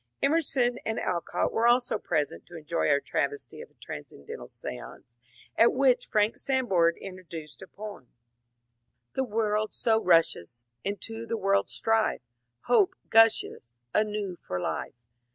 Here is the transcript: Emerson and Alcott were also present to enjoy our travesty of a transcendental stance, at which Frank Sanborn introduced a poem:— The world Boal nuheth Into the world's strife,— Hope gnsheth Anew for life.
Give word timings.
Emerson 0.23 0.79
and 0.83 0.99
Alcott 0.99 1.51
were 1.51 1.67
also 1.67 1.99
present 1.99 2.47
to 2.47 2.55
enjoy 2.57 2.89
our 2.89 2.99
travesty 2.99 3.61
of 3.61 3.69
a 3.69 3.75
transcendental 3.75 4.47
stance, 4.47 5.15
at 5.55 5.73
which 5.73 6.07
Frank 6.07 6.37
Sanborn 6.37 6.97
introduced 6.97 7.61
a 7.61 7.67
poem:— 7.67 8.07
The 9.13 9.23
world 9.23 9.69
Boal 9.83 10.03
nuheth 10.03 10.63
Into 10.83 11.27
the 11.27 11.37
world's 11.37 11.73
strife,— 11.73 12.23
Hope 12.67 12.95
gnsheth 13.11 13.73
Anew 13.93 14.37
for 14.41 14.59
life. 14.59 14.95